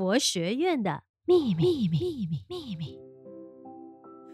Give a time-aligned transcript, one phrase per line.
[0.00, 2.98] 佛学院的秘密秘密秘密。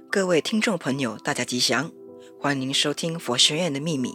[0.08, 1.90] 各位听众朋友，大家吉祥，
[2.38, 4.14] 欢迎收听佛学院的秘密。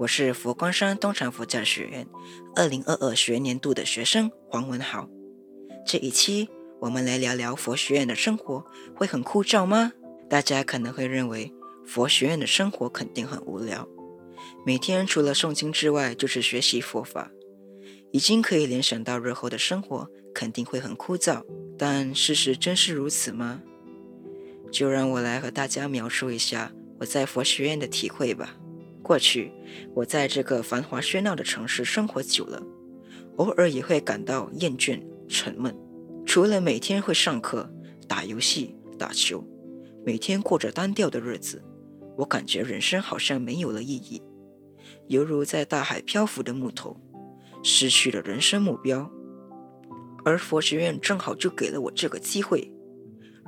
[0.00, 2.06] 我是佛光山东禅佛教学院
[2.54, 5.08] 二零二二学年度的学生黄文豪。
[5.86, 8.62] 这一期我们来聊聊佛学院的生活
[8.94, 9.92] 会很枯燥吗？
[10.28, 11.50] 大家可能会认为
[11.86, 13.88] 佛学院的生活肯定很无聊，
[14.66, 17.30] 每天除了诵经之外就是学习佛法，
[18.12, 21.42] 已经可以联想到日后的生活肯定会很枯燥。
[21.78, 23.62] 但事实真是如此吗？
[24.70, 28.56] 就让我来和大家描述一下我在佛学院的体会吧。
[29.02, 29.50] 过去，
[29.94, 32.62] 我在这个繁华喧闹的城市生活久了，
[33.36, 35.74] 偶尔也会感到厌倦、沉闷。
[36.26, 37.68] 除了每天会上课、
[38.06, 39.42] 打游戏、打球，
[40.04, 41.62] 每天过着单调的日子，
[42.18, 44.22] 我感觉人生好像没有了意义，
[45.08, 47.00] 犹如在大海漂浮的木头，
[47.62, 49.10] 失去了人生目标。
[50.24, 52.72] 而佛学院正好就给了我这个机会，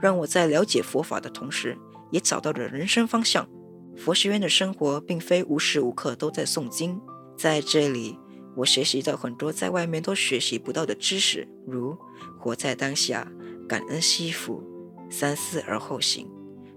[0.01, 1.77] 让我在了解佛法的同时，
[2.11, 3.49] 也找到了人生方向。
[3.97, 6.99] 佛学院的生活并非无时无刻都在诵经，
[7.37, 8.19] 在这里，
[8.57, 11.97] 我学习到很多在外面都学习不到的知识，如
[12.39, 13.31] 活在当下、
[13.69, 14.63] 感恩惜福、
[15.11, 16.27] 三思而后行、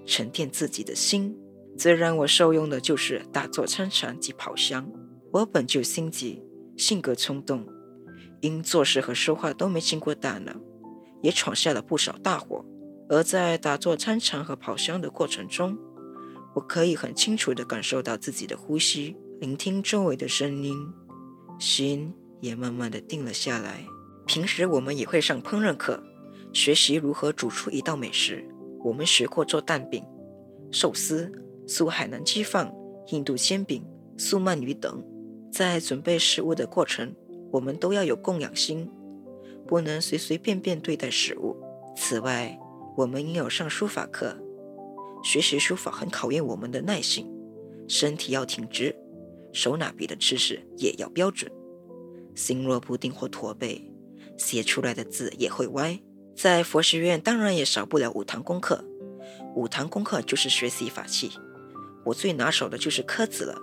[0.06, 1.34] 沉淀自己的心。
[1.78, 4.90] 最让我受用的就是打坐参禅及跑香。
[5.32, 6.42] 我本就心急，
[6.78, 7.66] 性格冲动，
[8.42, 10.54] 因做事和说话都没经过大脑，
[11.22, 12.66] 也闯下了不少大祸。
[13.08, 15.78] 而在打坐参禅和跑香的过程中，
[16.56, 20.76] 我可以很清楚地感受到自己的呼吸，聆听周围的声音，
[21.60, 23.86] 心也慢慢地定了下来。
[24.26, 26.04] 平时我们也会上烹饪课，
[26.52, 28.44] 学习如何煮出一道美食。
[28.84, 30.04] 我们学过做蛋饼、
[30.72, 31.32] 寿司、
[31.68, 32.74] 素海南鸡饭、
[33.12, 33.86] 印度煎饼、
[34.18, 35.04] 素鳗鱼等。
[35.56, 37.16] 在准备食物的过程，
[37.50, 38.92] 我们都要有供养心，
[39.66, 41.56] 不能随随便便对待食物。
[41.96, 42.60] 此外，
[42.98, 44.38] 我们也有上书法课。
[45.24, 47.26] 学习书法很考验我们的耐性，
[47.88, 48.94] 身体要挺直，
[49.54, 51.50] 手拿笔的姿势也要标准。
[52.36, 53.90] 心若不定或驼背，
[54.38, 55.98] 写出来的字也会歪。
[56.36, 58.84] 在佛学院当然也少不了五堂功课，
[59.56, 61.32] 五堂功课就是学习法器。
[62.04, 63.58] 我最拿手的就是刻字了，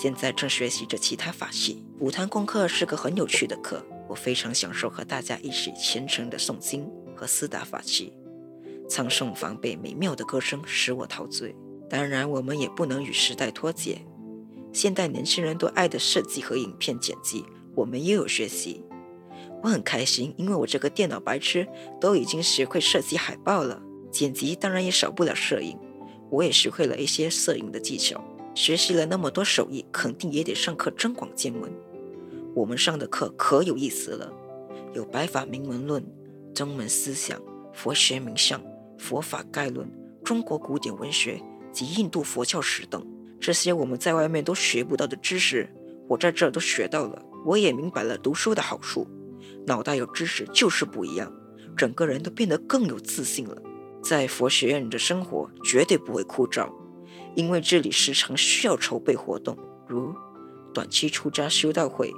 [0.00, 1.82] 现在正学习着其他法器。
[1.98, 8.12] 五堂功课是个很有趣的课，我非常享受和大家一起虔诚的诵经和四大法器。
[8.88, 11.52] 唱诵防备美妙的歌声使我陶醉。
[11.90, 14.00] 当然，我们也不能与时代脱节。
[14.72, 17.44] 现代年轻人都爱的设计和影片剪辑，
[17.74, 18.84] 我们也有学习。
[19.64, 21.66] 我很开心，因为我这个电脑白痴
[22.00, 23.82] 都已经学会设计海报了。
[24.12, 25.76] 剪辑当然也少不了摄影，
[26.30, 28.22] 我也学会了一些摄影的技巧。
[28.58, 31.70] 学习了那么多手艺，肯定也得上课增广见闻。
[32.56, 34.32] 我们上的课可有意思了，
[34.92, 36.02] 有《白法明门论》、
[36.52, 37.40] 宗门思想、
[37.72, 38.60] 佛学名相。
[38.98, 39.88] 佛法概论、
[40.24, 41.40] 中国古典文学
[41.72, 43.06] 及印度佛教史等，
[43.38, 45.72] 这些我们在外面都学不到的知识，
[46.08, 47.22] 我在这儿都学到了。
[47.46, 49.06] 我也明白了读书的好处，
[49.68, 51.32] 脑袋有知识就是不一样，
[51.76, 53.56] 整个人都变得更有自信了。
[54.02, 56.68] 在佛学院的生活绝对不会枯燥，
[57.34, 59.56] 因为这里时常需要筹备活动，
[59.86, 60.14] 如
[60.74, 62.12] 短期出家修道会、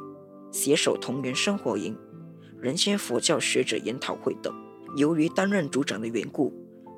[0.51, 1.97] 携手同源生活营、
[2.61, 4.55] 人间佛教学者研讨会等。
[4.97, 6.53] 由于担任组长的缘故，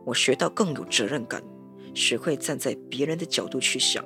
[0.07, 1.43] 我学到更有责任感，
[1.95, 4.05] 学会站在别人的角度去想，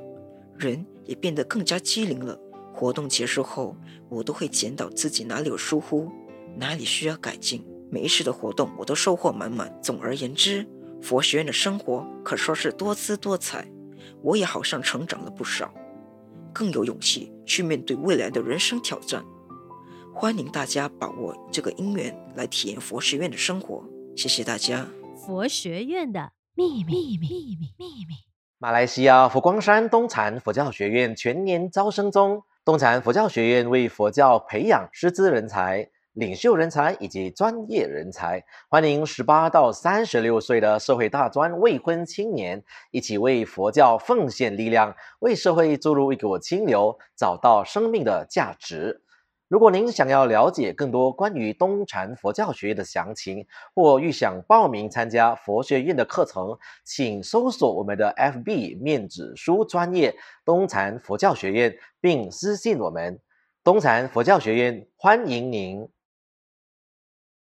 [0.59, 2.39] 人也变得更加机灵了。
[2.75, 3.77] 活动结束后，
[4.09, 6.11] 我都会检讨自己哪里有疏忽，
[6.57, 7.65] 哪里需要改进。
[7.89, 9.73] 每一次的活动，我都收获满满。
[9.81, 10.67] 总而言之，
[11.01, 13.71] 佛学院的生活可说是多姿多彩，
[14.27, 15.73] 我也好像成长了不少，
[16.53, 19.25] 更有勇气去面对未来的人生挑战。
[20.13, 23.85] 欢迎大家把握这个因缘来体验佛学院的生活。
[24.17, 24.85] 谢谢大家。
[25.15, 28.15] 佛学院的秘密，秘密，秘密，秘密。
[28.59, 32.43] 马来西亚佛光山东禅佛教学院全年招生中。
[32.65, 49.03] 东禅佛教学院为佛教培养师资人才、领袖人才以及专业人才，欢迎十八到三十六岁的社会大专未婚青年一起为佛教奉献力量，为社会注入一股清流，找到生命的价值。
[49.49, 60.17] 如果您想要了解更多关于东禅佛教学院的详情，或预想报名参加佛学院的课程，请搜索我们的 FB 面子书专业
[60.47, 63.21] 东禅佛教学院，并私信我们。
[63.63, 65.87] 东禅佛教学院欢迎您。